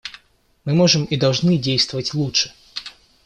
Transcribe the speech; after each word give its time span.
Мы 0.65 0.73
можем 0.73 1.05
и 1.05 1.15
должны 1.15 1.57
действовать 1.59 2.15
лучше. 2.15 2.51